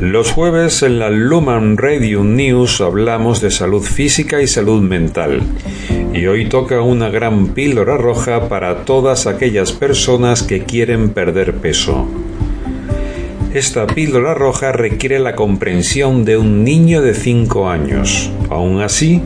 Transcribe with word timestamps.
Los 0.00 0.30
jueves 0.30 0.82
en 0.82 0.98
la 0.98 1.08
Luman 1.08 1.78
Radio 1.78 2.22
News 2.22 2.82
hablamos 2.82 3.40
de 3.40 3.50
salud 3.50 3.82
física 3.82 4.42
y 4.42 4.46
salud 4.46 4.82
mental. 4.82 5.40
Y 6.12 6.26
hoy 6.26 6.50
toca 6.50 6.82
una 6.82 7.08
gran 7.08 7.48
píldora 7.48 7.96
roja 7.96 8.46
para 8.50 8.84
todas 8.84 9.26
aquellas 9.26 9.72
personas 9.72 10.42
que 10.42 10.64
quieren 10.64 11.10
perder 11.10 11.54
peso. 11.54 12.06
Esta 13.54 13.86
píldora 13.86 14.34
roja 14.34 14.70
requiere 14.70 15.18
la 15.18 15.34
comprensión 15.34 16.26
de 16.26 16.36
un 16.36 16.62
niño 16.62 17.00
de 17.00 17.14
5 17.14 17.70
años. 17.70 18.30
Aún 18.50 18.82
así, 18.82 19.22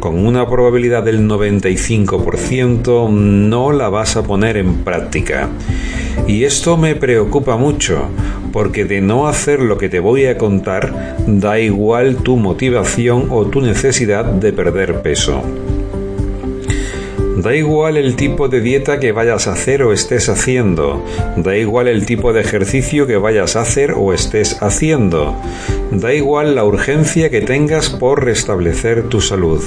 con 0.00 0.26
una 0.26 0.48
probabilidad 0.48 1.02
del 1.02 1.28
95% 1.28 3.10
no 3.10 3.72
la 3.72 3.90
vas 3.90 4.16
a 4.16 4.22
poner 4.22 4.56
en 4.56 4.84
práctica. 4.84 5.50
Y 6.26 6.44
esto 6.44 6.76
me 6.76 6.94
preocupa 6.94 7.56
mucho, 7.56 8.08
porque 8.52 8.84
de 8.84 9.00
no 9.00 9.26
hacer 9.28 9.60
lo 9.60 9.78
que 9.78 9.88
te 9.88 10.00
voy 10.00 10.26
a 10.26 10.38
contar, 10.38 11.16
da 11.26 11.58
igual 11.58 12.16
tu 12.16 12.36
motivación 12.36 13.28
o 13.30 13.46
tu 13.46 13.60
necesidad 13.60 14.24
de 14.24 14.52
perder 14.52 15.02
peso. 15.02 15.42
Da 17.36 17.54
igual 17.54 17.98
el 17.98 18.16
tipo 18.16 18.48
de 18.48 18.62
dieta 18.62 19.00
que 19.00 19.12
vayas 19.12 19.48
a 19.48 19.52
hacer 19.52 19.82
o 19.82 19.92
estés 19.92 20.30
haciendo. 20.30 21.04
Da 21.36 21.56
igual 21.56 21.88
el 21.88 22.06
tipo 22.06 22.32
de 22.32 22.40
ejercicio 22.40 23.06
que 23.06 23.18
vayas 23.18 23.56
a 23.56 23.60
hacer 23.60 23.92
o 23.92 24.14
estés 24.14 24.62
haciendo. 24.62 25.36
Da 25.90 26.14
igual 26.14 26.54
la 26.54 26.64
urgencia 26.64 27.28
que 27.28 27.42
tengas 27.42 27.90
por 27.90 28.24
restablecer 28.24 29.10
tu 29.10 29.20
salud. 29.20 29.60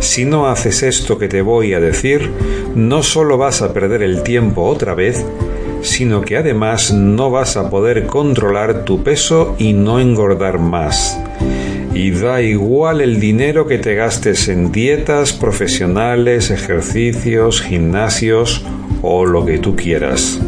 Si 0.00 0.24
no 0.24 0.48
haces 0.48 0.82
esto 0.82 1.18
que 1.18 1.28
te 1.28 1.42
voy 1.42 1.74
a 1.74 1.80
decir, 1.80 2.30
no 2.74 3.02
solo 3.02 3.38
vas 3.38 3.62
a 3.62 3.72
perder 3.72 4.02
el 4.02 4.22
tiempo 4.22 4.64
otra 4.64 4.94
vez, 4.94 5.24
sino 5.82 6.22
que 6.22 6.36
además 6.36 6.92
no 6.92 7.30
vas 7.30 7.56
a 7.56 7.70
poder 7.70 8.06
controlar 8.06 8.84
tu 8.84 9.02
peso 9.02 9.54
y 9.58 9.72
no 9.72 10.00
engordar 10.00 10.58
más. 10.58 11.18
Y 11.94 12.10
da 12.10 12.42
igual 12.42 13.00
el 13.00 13.20
dinero 13.20 13.66
que 13.66 13.78
te 13.78 13.94
gastes 13.94 14.48
en 14.48 14.70
dietas, 14.70 15.32
profesionales, 15.32 16.50
ejercicios, 16.50 17.62
gimnasios 17.62 18.64
o 19.02 19.24
lo 19.24 19.46
que 19.46 19.58
tú 19.58 19.76
quieras. 19.76 20.38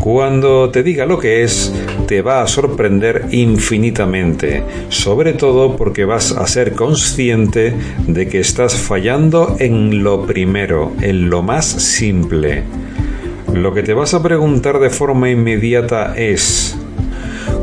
Cuando 0.00 0.68
te 0.70 0.82
diga 0.82 1.06
lo 1.06 1.18
que 1.18 1.42
es, 1.42 1.72
te 2.06 2.22
va 2.22 2.42
a 2.42 2.46
sorprender 2.46 3.26
infinitamente, 3.30 4.62
sobre 4.88 5.32
todo 5.32 5.76
porque 5.76 6.04
vas 6.04 6.32
a 6.32 6.46
ser 6.46 6.72
consciente 6.72 7.74
de 8.06 8.28
que 8.28 8.40
estás 8.40 8.74
fallando 8.74 9.56
en 9.58 10.02
lo 10.02 10.26
primero, 10.26 10.92
en 11.00 11.30
lo 11.30 11.42
más 11.42 11.64
simple. 11.66 12.62
Lo 13.52 13.72
que 13.72 13.82
te 13.82 13.94
vas 13.94 14.14
a 14.14 14.22
preguntar 14.22 14.78
de 14.80 14.90
forma 14.90 15.30
inmediata 15.30 16.14
es, 16.16 16.76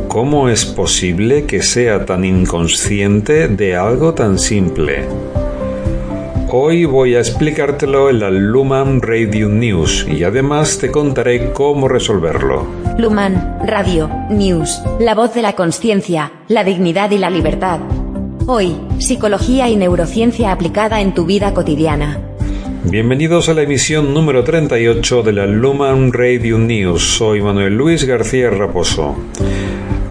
¿cómo 0.07 0.49
es 0.49 0.65
posible 0.65 1.45
que 1.45 1.61
sea 1.61 2.05
tan 2.05 2.23
inconsciente 2.23 3.47
de 3.47 3.75
algo 3.75 4.13
tan 4.13 4.39
simple? 4.39 5.05
Hoy 6.53 6.83
voy 6.83 7.15
a 7.15 7.19
explicártelo 7.19 8.09
en 8.09 8.19
la 8.19 8.29
Luman 8.29 9.01
Radio 9.01 9.47
News 9.47 10.05
y 10.11 10.25
además 10.25 10.79
te 10.79 10.91
contaré 10.91 11.53
cómo 11.53 11.87
resolverlo. 11.87 12.67
Luman 12.97 13.59
Radio 13.65 14.09
News, 14.29 14.81
la 14.99 15.15
voz 15.15 15.33
de 15.33 15.43
la 15.43 15.53
conciencia, 15.53 16.33
la 16.49 16.65
dignidad 16.65 17.09
y 17.11 17.19
la 17.19 17.29
libertad. 17.29 17.79
Hoy, 18.47 18.75
psicología 18.99 19.69
y 19.69 19.77
neurociencia 19.77 20.51
aplicada 20.51 20.99
en 20.99 21.13
tu 21.13 21.25
vida 21.25 21.53
cotidiana. 21.53 22.19
Bienvenidos 22.83 23.47
a 23.47 23.53
la 23.53 23.61
emisión 23.61 24.13
número 24.13 24.43
38 24.43 25.23
de 25.23 25.31
la 25.31 25.45
Luman 25.45 26.11
Radio 26.11 26.57
News. 26.57 27.15
Soy 27.15 27.41
Manuel 27.41 27.77
Luis 27.77 28.03
García 28.03 28.49
Raposo. 28.49 29.15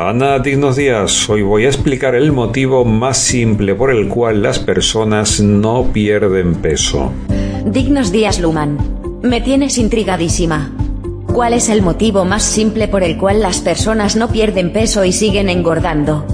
Ana, 0.01 0.39
dignos 0.39 0.77
días. 0.77 1.29
Hoy 1.29 1.43
voy 1.43 1.67
a 1.67 1.69
explicar 1.69 2.15
el 2.15 2.33
motivo 2.33 2.87
más 2.87 3.19
simple 3.19 3.75
por 3.75 3.91
el 3.91 4.09
cual 4.09 4.43
las 4.43 4.59
personas 4.59 5.41
no 5.41 5.93
pierden 5.93 6.55
peso. 6.55 7.13
Dignos 7.67 8.11
días, 8.11 8.41
Luman. 8.41 8.79
Me 9.21 9.43
tienes 9.43 9.77
intrigadísima. 9.77 10.73
¿Cuál 11.27 11.53
es 11.53 11.69
el 11.69 11.83
motivo 11.83 12.25
más 12.25 12.45
simple 12.45 12.89
por 12.89 13.03
el 13.03 13.19
cual 13.19 13.43
las 13.43 13.61
personas 13.61 14.17
no 14.17 14.33
pierden 14.33 14.73
peso 14.73 15.05
y 15.05 15.13
siguen 15.13 15.51
engordando? 15.51 16.25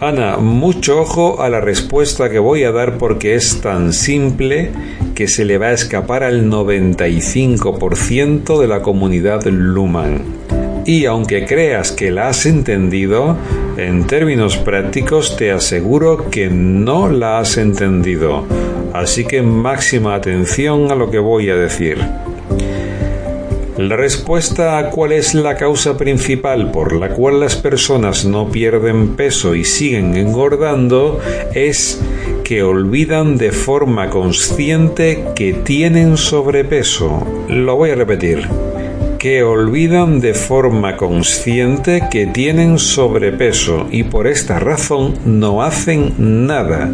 Ana, 0.00 0.38
mucho 0.38 1.00
ojo 1.00 1.40
a 1.40 1.48
la 1.48 1.60
respuesta 1.60 2.28
que 2.28 2.40
voy 2.40 2.64
a 2.64 2.72
dar 2.72 2.98
porque 2.98 3.36
es 3.36 3.60
tan 3.60 3.92
simple 3.92 4.72
que 5.14 5.28
se 5.28 5.44
le 5.44 5.56
va 5.56 5.66
a 5.66 5.72
escapar 5.72 6.24
al 6.24 6.50
95% 6.50 8.60
de 8.60 8.66
la 8.66 8.82
comunidad 8.82 9.46
Luman. 9.46 10.37
Y 10.84 11.04
aunque 11.04 11.44
creas 11.44 11.92
que 11.92 12.10
la 12.10 12.28
has 12.28 12.46
entendido, 12.46 13.36
en 13.76 14.06
términos 14.06 14.56
prácticos 14.56 15.36
te 15.36 15.50
aseguro 15.50 16.30
que 16.30 16.48
no 16.48 17.08
la 17.08 17.38
has 17.38 17.56
entendido. 17.56 18.44
Así 18.92 19.24
que 19.24 19.42
máxima 19.42 20.14
atención 20.14 20.90
a 20.90 20.94
lo 20.94 21.10
que 21.10 21.18
voy 21.18 21.50
a 21.50 21.56
decir. 21.56 21.98
La 23.78 23.96
respuesta 23.96 24.76
a 24.76 24.90
cuál 24.90 25.12
es 25.12 25.34
la 25.34 25.56
causa 25.56 25.96
principal 25.96 26.72
por 26.72 26.96
la 26.96 27.10
cual 27.10 27.38
las 27.38 27.54
personas 27.54 28.24
no 28.24 28.50
pierden 28.50 29.14
peso 29.14 29.54
y 29.54 29.64
siguen 29.64 30.16
engordando 30.16 31.20
es 31.54 32.00
que 32.42 32.64
olvidan 32.64 33.38
de 33.38 33.52
forma 33.52 34.10
consciente 34.10 35.26
que 35.36 35.52
tienen 35.52 36.16
sobrepeso. 36.16 37.24
Lo 37.48 37.76
voy 37.76 37.90
a 37.90 37.94
repetir. 37.94 38.48
Que 39.18 39.42
olvidan 39.42 40.20
de 40.20 40.34
forma 40.34 40.96
consciente 40.96 42.04
que 42.10 42.26
tienen 42.26 42.78
sobrepeso 42.78 43.88
y 43.90 44.04
por 44.04 44.26
esta 44.26 44.58
razón 44.58 45.14
no 45.24 45.62
hacen 45.62 46.14
nada. 46.46 46.90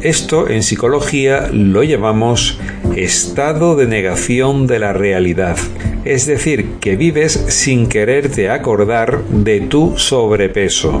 Esto 0.00 0.48
en 0.48 0.62
psicología 0.62 1.48
lo 1.52 1.82
llamamos 1.82 2.58
estado 2.96 3.76
de 3.76 3.86
negación 3.86 4.66
de 4.66 4.78
la 4.78 4.92
realidad 4.92 5.56
es 6.04 6.26
decir, 6.26 6.78
que 6.80 6.96
vives 6.96 7.32
sin 7.48 7.88
quererte 7.88 8.50
acordar 8.50 9.22
de 9.24 9.60
tu 9.60 9.96
sobrepeso. 9.96 11.00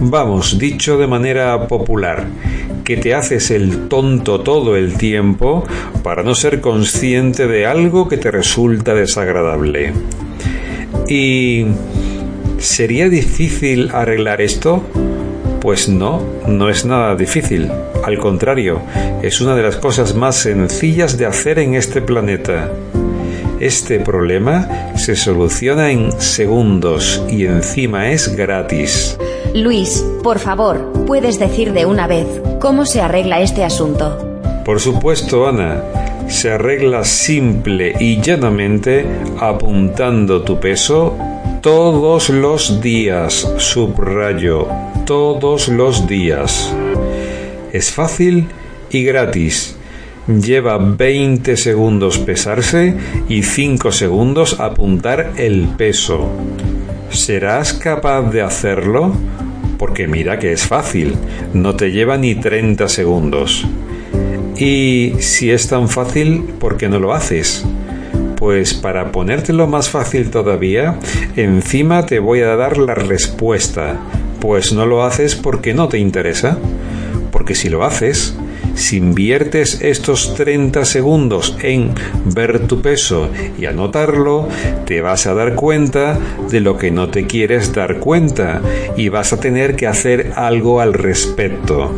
Vamos, 0.00 0.58
dicho 0.58 0.98
de 0.98 1.06
manera 1.06 1.66
popular, 1.66 2.26
que 2.84 2.96
te 2.96 3.14
haces 3.14 3.50
el 3.50 3.88
tonto 3.88 4.40
todo 4.40 4.76
el 4.76 4.96
tiempo 4.96 5.64
para 6.02 6.22
no 6.22 6.34
ser 6.34 6.60
consciente 6.60 7.46
de 7.46 7.66
algo 7.66 8.08
que 8.08 8.16
te 8.16 8.30
resulta 8.30 8.94
desagradable. 8.94 9.92
¿Y 11.08 11.66
sería 12.58 13.08
difícil 13.08 13.90
arreglar 13.92 14.40
esto? 14.40 14.82
Pues 15.60 15.88
no, 15.88 16.22
no 16.46 16.68
es 16.68 16.84
nada 16.84 17.14
difícil. 17.14 17.70
Al 18.04 18.18
contrario, 18.18 18.82
es 19.22 19.40
una 19.40 19.54
de 19.54 19.62
las 19.62 19.76
cosas 19.76 20.14
más 20.14 20.36
sencillas 20.36 21.16
de 21.18 21.26
hacer 21.26 21.58
en 21.58 21.74
este 21.74 22.02
planeta. 22.02 22.70
Este 23.60 24.00
problema 24.00 24.96
se 24.96 25.14
soluciona 25.14 25.92
en 25.92 26.20
segundos 26.20 27.22
y 27.30 27.46
encima 27.46 28.10
es 28.10 28.34
gratis. 28.34 29.16
Luis, 29.54 30.04
por 30.24 30.40
favor, 30.40 30.92
¿puedes 31.06 31.38
decir 31.38 31.72
de 31.72 31.86
una 31.86 32.08
vez 32.08 32.26
cómo 32.62 32.86
se 32.86 33.00
arregla 33.00 33.40
este 33.40 33.64
asunto? 33.64 34.40
Por 34.64 34.78
supuesto, 34.78 35.48
Ana. 35.48 35.82
Se 36.28 36.52
arregla 36.52 37.04
simple 37.04 37.92
y 37.98 38.22
llanamente 38.22 39.04
apuntando 39.40 40.42
tu 40.42 40.60
peso 40.60 41.16
todos 41.60 42.30
los 42.30 42.80
días. 42.80 43.52
Subrayo, 43.58 44.68
todos 45.04 45.66
los 45.66 46.06
días. 46.06 46.72
Es 47.72 47.90
fácil 47.90 48.46
y 48.90 49.02
gratis 49.02 49.76
Lleva 50.28 50.78
20 50.78 51.56
segundos 51.56 52.18
pesarse 52.18 52.96
y 53.28 53.42
5 53.42 53.90
segundos 53.90 54.60
apuntar 54.60 55.32
el 55.36 55.66
peso. 55.76 56.30
¿Serás 57.10 57.72
capaz 57.72 58.30
de 58.30 58.40
hacerlo? 58.40 59.16
Porque 59.82 60.06
mira 60.06 60.38
que 60.38 60.52
es 60.52 60.64
fácil, 60.64 61.16
no 61.54 61.74
te 61.74 61.90
lleva 61.90 62.16
ni 62.16 62.36
30 62.36 62.88
segundos. 62.88 63.66
Y 64.56 65.14
si 65.18 65.50
es 65.50 65.66
tan 65.66 65.88
fácil, 65.88 66.44
¿por 66.60 66.76
qué 66.76 66.88
no 66.88 67.00
lo 67.00 67.12
haces? 67.12 67.64
Pues 68.36 68.74
para 68.74 69.10
ponértelo 69.10 69.66
más 69.66 69.90
fácil 69.90 70.30
todavía, 70.30 71.00
encima 71.34 72.06
te 72.06 72.20
voy 72.20 72.42
a 72.42 72.54
dar 72.54 72.78
la 72.78 72.94
respuesta. 72.94 73.98
Pues 74.40 74.72
no 74.72 74.86
lo 74.86 75.02
haces 75.02 75.34
porque 75.34 75.74
no 75.74 75.88
te 75.88 75.98
interesa. 75.98 76.58
Porque 77.32 77.56
si 77.56 77.68
lo 77.68 77.82
haces, 77.82 78.36
si 78.74 78.96
inviertes 78.96 79.80
estos 79.82 80.34
30 80.34 80.84
segundos 80.84 81.56
en 81.62 81.94
ver 82.24 82.66
tu 82.66 82.80
peso 82.80 83.30
y 83.58 83.66
anotarlo, 83.66 84.48
te 84.86 85.00
vas 85.00 85.26
a 85.26 85.34
dar 85.34 85.54
cuenta 85.54 86.18
de 86.50 86.60
lo 86.60 86.78
que 86.78 86.90
no 86.90 87.08
te 87.08 87.26
quieres 87.26 87.72
dar 87.72 87.98
cuenta 87.98 88.60
y 88.96 89.08
vas 89.08 89.32
a 89.32 89.40
tener 89.40 89.76
que 89.76 89.86
hacer 89.86 90.32
algo 90.36 90.80
al 90.80 90.94
respecto. 90.94 91.92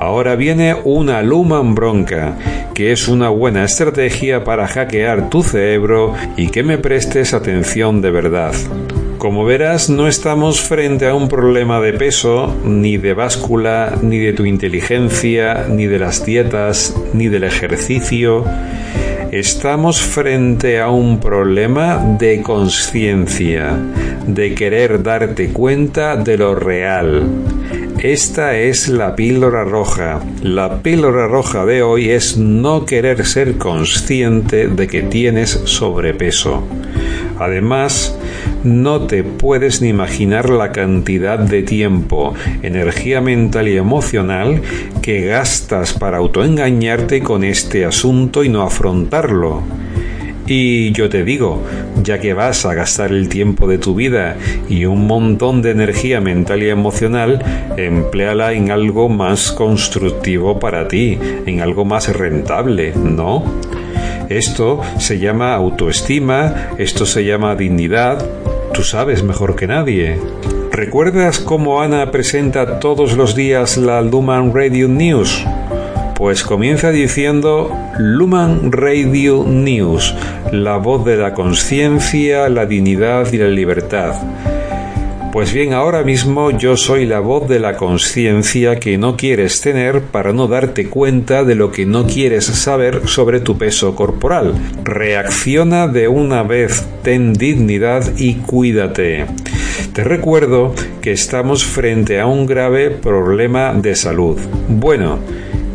Ahora 0.00 0.36
viene 0.36 0.76
una 0.84 1.22
Luman 1.22 1.74
Bronca, 1.74 2.36
que 2.74 2.92
es 2.92 3.08
una 3.08 3.30
buena 3.30 3.64
estrategia 3.64 4.44
para 4.44 4.66
hackear 4.66 5.30
tu 5.30 5.42
cerebro 5.42 6.14
y 6.36 6.48
que 6.48 6.62
me 6.62 6.78
prestes 6.78 7.32
atención 7.32 8.02
de 8.02 8.10
verdad. 8.10 8.54
Como 9.24 9.46
verás, 9.46 9.88
no 9.88 10.06
estamos 10.06 10.60
frente 10.60 11.08
a 11.08 11.14
un 11.14 11.30
problema 11.30 11.80
de 11.80 11.94
peso, 11.94 12.54
ni 12.62 12.98
de 12.98 13.14
báscula, 13.14 13.98
ni 14.02 14.18
de 14.18 14.34
tu 14.34 14.44
inteligencia, 14.44 15.64
ni 15.66 15.86
de 15.86 15.98
las 15.98 16.26
dietas, 16.26 16.94
ni 17.14 17.28
del 17.28 17.44
ejercicio. 17.44 18.44
Estamos 19.32 20.02
frente 20.02 20.78
a 20.78 20.90
un 20.90 21.20
problema 21.20 22.16
de 22.18 22.42
conciencia, 22.42 23.78
de 24.26 24.54
querer 24.54 25.02
darte 25.02 25.54
cuenta 25.54 26.16
de 26.16 26.36
lo 26.36 26.54
real. 26.54 27.26
Esta 28.02 28.58
es 28.58 28.88
la 28.88 29.16
píldora 29.16 29.64
roja. 29.64 30.20
La 30.42 30.82
píldora 30.82 31.28
roja 31.28 31.64
de 31.64 31.82
hoy 31.82 32.10
es 32.10 32.36
no 32.36 32.84
querer 32.84 33.24
ser 33.24 33.56
consciente 33.56 34.68
de 34.68 34.86
que 34.86 35.00
tienes 35.00 35.48
sobrepeso. 35.64 36.62
Además, 37.38 38.14
no 38.64 39.02
te 39.02 39.22
puedes 39.22 39.82
ni 39.82 39.88
imaginar 39.88 40.48
la 40.50 40.72
cantidad 40.72 41.38
de 41.38 41.62
tiempo, 41.62 42.34
energía 42.62 43.20
mental 43.20 43.68
y 43.68 43.76
emocional 43.76 44.62
que 45.02 45.26
gastas 45.26 45.92
para 45.92 46.16
autoengañarte 46.16 47.22
con 47.22 47.44
este 47.44 47.84
asunto 47.84 48.42
y 48.42 48.48
no 48.48 48.62
afrontarlo. 48.62 49.62
Y 50.46 50.92
yo 50.92 51.08
te 51.08 51.24
digo, 51.24 51.62
ya 52.02 52.18
que 52.20 52.34
vas 52.34 52.66
a 52.66 52.74
gastar 52.74 53.12
el 53.12 53.28
tiempo 53.30 53.66
de 53.66 53.78
tu 53.78 53.94
vida 53.94 54.36
y 54.68 54.84
un 54.84 55.06
montón 55.06 55.62
de 55.62 55.70
energía 55.70 56.20
mental 56.20 56.62
y 56.62 56.68
emocional, 56.68 57.42
empleala 57.78 58.52
en 58.52 58.70
algo 58.70 59.08
más 59.08 59.52
constructivo 59.52 60.58
para 60.58 60.86
ti, 60.86 61.18
en 61.46 61.60
algo 61.60 61.86
más 61.86 62.14
rentable, 62.14 62.92
¿no? 62.94 63.42
Esto 64.28 64.80
se 64.98 65.18
llama 65.18 65.54
autoestima, 65.54 66.70
esto 66.78 67.06
se 67.06 67.24
llama 67.24 67.54
dignidad, 67.56 68.26
tú 68.74 68.82
sabes 68.82 69.22
mejor 69.22 69.54
que 69.54 69.68
nadie. 69.68 70.18
¿Recuerdas 70.72 71.38
cómo 71.38 71.80
Ana 71.80 72.10
presenta 72.10 72.80
todos 72.80 73.16
los 73.16 73.36
días 73.36 73.76
la 73.76 74.02
Luman 74.02 74.52
Radio 74.52 74.88
News? 74.88 75.44
Pues 76.16 76.42
comienza 76.42 76.90
diciendo 76.90 77.70
Luman 77.98 78.72
Radio 78.72 79.44
News, 79.46 80.14
la 80.50 80.76
voz 80.76 81.04
de 81.04 81.16
la 81.16 81.34
conciencia, 81.34 82.48
la 82.48 82.66
dignidad 82.66 83.32
y 83.32 83.38
la 83.38 83.48
libertad. 83.48 84.14
Pues 85.34 85.52
bien, 85.52 85.72
ahora 85.72 86.04
mismo 86.04 86.52
yo 86.52 86.76
soy 86.76 87.06
la 87.06 87.18
voz 87.18 87.48
de 87.48 87.58
la 87.58 87.76
conciencia 87.76 88.78
que 88.78 88.98
no 88.98 89.16
quieres 89.16 89.60
tener 89.60 90.00
para 90.00 90.32
no 90.32 90.46
darte 90.46 90.88
cuenta 90.88 91.42
de 91.42 91.56
lo 91.56 91.72
que 91.72 91.86
no 91.86 92.06
quieres 92.06 92.44
saber 92.44 93.08
sobre 93.08 93.40
tu 93.40 93.58
peso 93.58 93.96
corporal. 93.96 94.54
Reacciona 94.84 95.88
de 95.88 96.06
una 96.06 96.44
vez, 96.44 96.86
ten 97.02 97.32
dignidad 97.32 98.16
y 98.16 98.34
cuídate. 98.34 99.26
Te 99.92 100.04
recuerdo 100.04 100.72
que 101.02 101.10
estamos 101.10 101.64
frente 101.64 102.20
a 102.20 102.26
un 102.26 102.46
grave 102.46 102.90
problema 102.90 103.74
de 103.74 103.96
salud. 103.96 104.38
Bueno, 104.68 105.18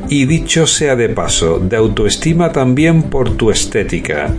y 0.08 0.26
dicho 0.26 0.68
sea 0.68 0.96
de 0.96 1.10
paso, 1.10 1.60
de 1.60 1.76
autoestima 1.76 2.54
también 2.54 3.04
por 3.04 3.36
tu 3.36 3.52
estética. 3.52 4.34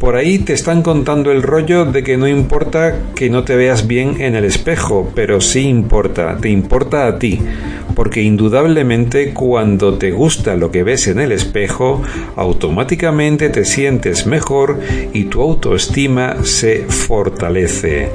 Por 0.00 0.16
ahí 0.16 0.38
te 0.38 0.54
están 0.54 0.80
contando 0.80 1.30
el 1.30 1.42
rollo 1.42 1.84
de 1.84 2.02
que 2.02 2.16
no 2.16 2.26
importa 2.26 2.98
que 3.14 3.28
no 3.28 3.44
te 3.44 3.54
veas 3.54 3.86
bien 3.86 4.18
en 4.22 4.34
el 4.34 4.46
espejo, 4.46 5.12
pero 5.14 5.42
sí 5.42 5.68
importa, 5.68 6.38
te 6.40 6.48
importa 6.48 7.06
a 7.06 7.18
ti, 7.18 7.38
porque 7.94 8.22
indudablemente 8.22 9.34
cuando 9.34 9.98
te 9.98 10.10
gusta 10.10 10.56
lo 10.56 10.70
que 10.70 10.84
ves 10.84 11.06
en 11.06 11.20
el 11.20 11.32
espejo, 11.32 12.02
automáticamente 12.36 13.50
te 13.50 13.66
sientes 13.66 14.26
mejor 14.26 14.80
y 15.12 15.24
tu 15.24 15.42
autoestima 15.42 16.44
se 16.44 16.86
fortalece. 16.86 18.08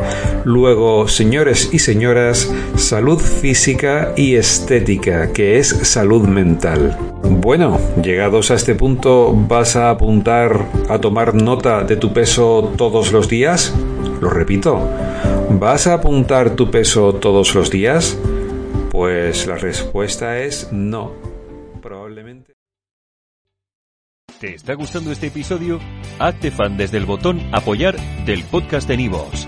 Luego, 0.43 1.07
señores 1.07 1.69
y 1.71 1.77
señoras, 1.77 2.51
salud 2.77 3.19
física 3.19 4.11
y 4.17 4.33
estética, 4.33 5.31
que 5.31 5.59
es 5.59 5.67
salud 5.67 6.23
mental. 6.23 7.14
Bueno, 7.29 7.77
llegados 8.01 8.51
a 8.51 8.55
este 8.55 8.75
punto, 8.75 9.33
¿vas 9.33 9.75
a 9.75 9.89
apuntar 9.89 10.65
a 10.89 10.99
tomar 10.99 11.33
nota 11.33 11.83
de 11.83 11.97
tu 11.97 12.13
peso 12.13 12.73
todos 12.77 13.11
los 13.11 13.27
días? 13.27 13.73
Lo 14.21 14.29
repito, 14.29 14.87
¿vas 15.49 15.87
a 15.87 15.95
apuntar 15.95 16.55
tu 16.55 16.69
peso 16.69 17.15
todos 17.15 17.55
los 17.55 17.71
días? 17.71 18.17
Pues 18.91 19.47
la 19.47 19.55
respuesta 19.55 20.39
es 20.39 20.71
no. 20.71 21.13
Probablemente. 21.81 22.53
¿Te 24.39 24.53
está 24.53 24.73
gustando 24.73 25.11
este 25.11 25.27
episodio? 25.27 25.79
Hazte 26.19 26.51
fan 26.51 26.77
desde 26.77 26.97
el 26.97 27.05
botón 27.05 27.41
apoyar 27.53 27.95
del 28.25 28.43
podcast 28.43 28.87
de 28.87 28.97
Nivos. 28.97 29.47